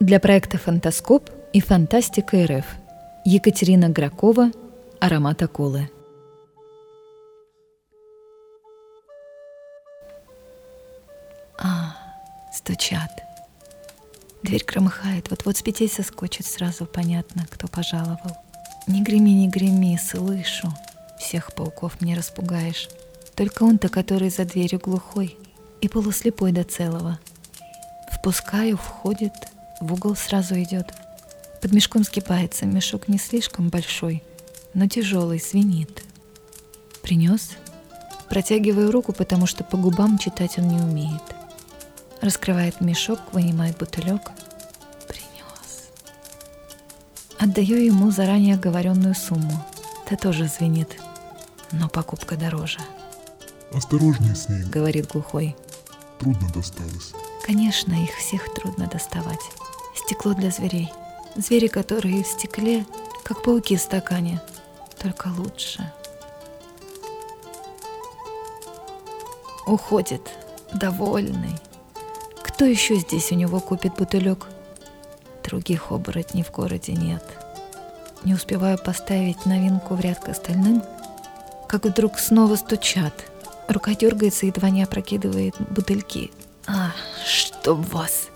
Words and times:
Для 0.00 0.20
проекта 0.20 0.58
«Фантаскоп» 0.58 1.28
и 1.52 1.60
«Фантастика 1.60 2.46
РФ» 2.46 2.64
Екатерина 3.24 3.88
Гракова 3.88 4.52
«Аромат 5.00 5.42
акулы». 5.42 5.90
А, 11.58 11.96
стучат. 12.54 13.10
Дверь 14.44 14.64
громыхает, 14.64 15.30
вот-вот 15.30 15.56
с 15.56 15.62
петель 15.62 15.90
соскочит, 15.90 16.46
сразу 16.46 16.86
понятно, 16.86 17.44
кто 17.50 17.66
пожаловал. 17.66 18.36
Не 18.86 19.02
греми, 19.02 19.30
не 19.30 19.48
греми, 19.48 19.98
слышу. 20.00 20.68
Всех 21.18 21.52
пауков 21.54 22.00
мне 22.00 22.14
распугаешь. 22.14 22.88
Только 23.34 23.64
он-то, 23.64 23.88
который 23.88 24.30
за 24.30 24.44
дверью 24.44 24.78
глухой 24.78 25.36
и 25.80 25.88
полуслепой 25.88 26.52
до 26.52 26.62
целого. 26.62 27.18
Впускаю, 28.12 28.76
входит, 28.76 29.32
в 29.80 29.92
угол 29.92 30.16
сразу 30.16 30.54
идет. 30.60 30.92
Под 31.60 31.72
мешком 31.72 32.04
скипается, 32.04 32.66
мешок 32.66 33.08
не 33.08 33.18
слишком 33.18 33.68
большой, 33.68 34.22
но 34.74 34.86
тяжелый, 34.88 35.40
звенит. 35.40 36.02
Принес? 37.02 37.50
Протягиваю 38.28 38.90
руку, 38.90 39.12
потому 39.12 39.46
что 39.46 39.64
по 39.64 39.76
губам 39.76 40.18
читать 40.18 40.58
он 40.58 40.68
не 40.68 40.80
умеет. 40.80 41.22
Раскрывает 42.20 42.80
мешок, 42.80 43.20
вынимает 43.32 43.78
бутылек. 43.78 44.20
Принес. 45.06 45.88
Отдаю 47.38 47.76
ему 47.78 48.10
заранее 48.10 48.54
оговоренную 48.56 49.14
сумму. 49.14 49.64
Это 50.06 50.16
тоже 50.20 50.48
звенит, 50.48 51.00
но 51.72 51.88
покупка 51.88 52.36
дороже. 52.36 52.78
Осторожнее 53.72 54.34
с 54.34 54.48
ней, 54.48 54.64
Говорит 54.64 55.08
глухой. 55.08 55.54
трудно 56.18 56.48
досталось. 56.52 57.12
Конечно, 57.44 57.92
их 57.94 58.10
всех 58.16 58.42
трудно 58.54 58.86
доставать. 58.88 59.40
Стекло 60.08 60.32
для 60.32 60.50
зверей. 60.50 60.90
Звери, 61.36 61.66
которые 61.66 62.24
в 62.24 62.26
стекле, 62.26 62.86
как 63.24 63.42
пауки 63.42 63.76
в 63.76 63.80
стакане, 63.82 64.40
только 64.96 65.28
лучше. 65.36 65.92
Уходит, 69.66 70.22
довольный. 70.72 71.54
Кто 72.42 72.64
еще 72.64 72.94
здесь 72.94 73.32
у 73.32 73.34
него 73.34 73.60
купит 73.60 73.96
бутылек? 73.96 74.46
Других 75.44 75.92
оборотней 75.92 76.42
в 76.42 76.52
городе 76.52 76.94
нет. 76.94 77.22
Не 78.24 78.32
успеваю 78.32 78.78
поставить 78.78 79.44
новинку 79.44 79.94
в 79.94 80.00
ряд 80.00 80.20
к 80.20 80.30
остальным, 80.30 80.82
как 81.68 81.84
вдруг 81.84 82.18
снова 82.18 82.56
стучат. 82.56 83.12
Рука 83.68 83.94
дергается, 83.94 84.46
едва 84.46 84.70
не 84.70 84.82
опрокидывает 84.82 85.54
бутыльки. 85.68 86.30
А, 86.66 86.92
чтоб 87.26 87.80
вас! 87.92 88.30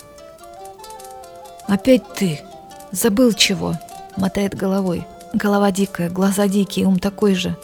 Опять 1.72 2.02
ты! 2.12 2.38
Забыл 2.90 3.32
чего? 3.32 3.78
Мотает 4.18 4.54
головой. 4.54 5.06
Голова 5.32 5.70
дикая, 5.70 6.10
глаза 6.10 6.46
дикие, 6.46 6.86
ум 6.86 6.98
такой 6.98 7.34
же. 7.34 7.56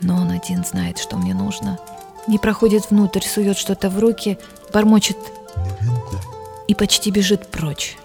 Но 0.00 0.14
он 0.14 0.30
один 0.30 0.64
знает, 0.64 0.98
что 0.98 1.16
мне 1.16 1.34
нужно. 1.34 1.80
Не 2.28 2.38
проходит 2.38 2.88
внутрь, 2.88 3.26
сует 3.26 3.58
что-то 3.58 3.90
в 3.90 3.98
руки, 3.98 4.38
бормочет 4.72 5.16
и 6.68 6.74
почти 6.76 7.10
бежит 7.10 7.48
прочь. 7.48 7.96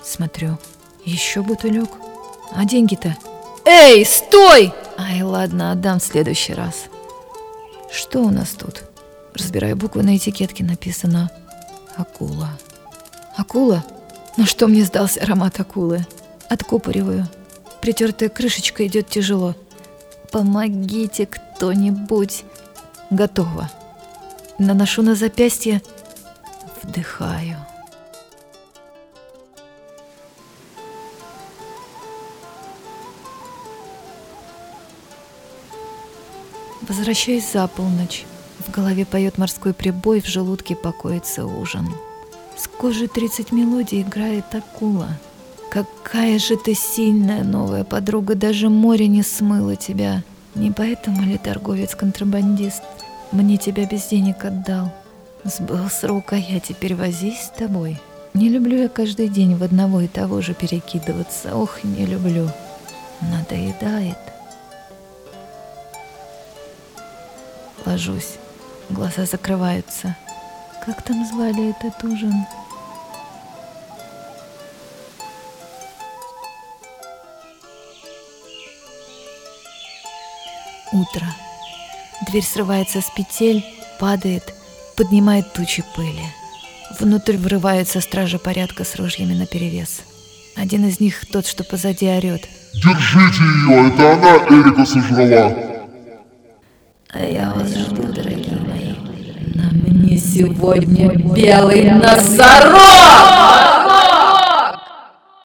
Смотрю. 0.00 0.58
Еще 1.04 1.42
бутылек? 1.42 1.90
А 2.52 2.64
деньги-то? 2.64 3.16
Эй, 3.64 4.06
стой! 4.06 4.72
Ай, 4.96 5.22
ладно, 5.22 5.72
отдам 5.72 5.98
в 5.98 6.04
следующий 6.04 6.54
раз. 6.54 6.84
Что 7.90 8.20
у 8.20 8.30
нас 8.30 8.50
тут? 8.50 8.84
Разбираю 9.34 9.74
буквы 9.74 10.04
на 10.04 10.16
этикетке, 10.16 10.62
написано 10.62 11.32
«Акула». 11.96 12.50
Акула? 13.36 13.82
На 14.38 14.46
что 14.46 14.68
мне 14.68 14.84
сдался 14.84 15.20
аромат 15.20 15.58
акулы? 15.58 16.06
Откупориваю. 16.48 17.28
Притертая 17.82 18.28
крышечка 18.28 18.86
идет 18.86 19.08
тяжело. 19.08 19.56
Помогите 20.30 21.26
кто-нибудь. 21.26 22.44
Готово. 23.10 23.68
Наношу 24.60 25.02
на 25.02 25.16
запястье. 25.16 25.82
Вдыхаю. 26.84 27.56
Возвращаюсь 36.82 37.50
за 37.50 37.66
полночь. 37.66 38.24
В 38.60 38.70
голове 38.70 39.04
поет 39.04 39.36
морской 39.36 39.74
прибой, 39.74 40.20
в 40.20 40.26
желудке 40.26 40.76
покоится 40.76 41.44
ужин. 41.44 41.88
С 42.58 42.66
кожи 42.66 43.06
30 43.06 43.52
мелодий 43.52 44.02
играет 44.02 44.52
акула. 44.52 45.08
Какая 45.70 46.38
же 46.38 46.56
ты 46.56 46.74
сильная 46.74 47.44
новая 47.44 47.84
подруга, 47.84 48.34
даже 48.34 48.68
море 48.68 49.06
не 49.06 49.22
смыло 49.22 49.76
тебя. 49.76 50.24
Не 50.56 50.72
поэтому 50.72 51.22
ли 51.22 51.38
торговец-контрабандист 51.38 52.82
мне 53.30 53.58
тебя 53.58 53.86
без 53.86 54.06
денег 54.08 54.44
отдал? 54.44 54.92
Сбыл 55.44 55.88
срок, 55.88 56.32
а 56.32 56.36
я 56.36 56.58
теперь 56.58 56.96
возись 56.96 57.42
с 57.42 57.50
тобой. 57.50 58.00
Не 58.34 58.48
люблю 58.48 58.76
я 58.76 58.88
каждый 58.88 59.28
день 59.28 59.54
в 59.54 59.62
одного 59.62 60.00
и 60.00 60.08
того 60.08 60.40
же 60.40 60.52
перекидываться. 60.52 61.54
Ох, 61.54 61.84
не 61.84 62.06
люблю. 62.06 62.50
Надоедает. 63.20 64.18
Ложусь. 67.86 68.34
Глаза 68.90 69.26
закрываются. 69.26 70.16
Как 70.88 71.02
там 71.02 71.22
звали 71.26 71.68
этот 71.68 72.02
ужин? 72.02 72.32
Утро. 80.90 81.26
Дверь 82.26 82.42
срывается 82.42 83.02
с 83.02 83.10
петель, 83.14 83.62
падает, 84.00 84.54
поднимает 84.96 85.52
тучи 85.52 85.84
пыли. 85.94 86.24
Внутрь 86.98 87.36
врываются 87.36 88.00
стражи 88.00 88.38
порядка 88.38 88.84
с 88.84 88.96
ружьями 88.96 89.34
наперевес. 89.34 90.00
Один 90.56 90.88
из 90.88 91.00
них, 91.00 91.26
тот, 91.30 91.46
что 91.46 91.64
позади, 91.64 92.08
орет. 92.08 92.48
Держите 92.72 93.42
ее, 93.42 93.88
это 93.88 94.14
она 94.14 94.36
Эрика 94.48 94.86
сожрала. 94.86 95.54
А 97.10 97.22
я 97.22 97.52
вас 97.52 97.76
жду, 97.76 98.04
дорогие 98.04 98.58
мои. 98.66 98.94
На 99.54 99.70
мне 99.70 100.07
сегодня 100.18 101.10
белый 101.34 101.90
носорог! 101.92 103.57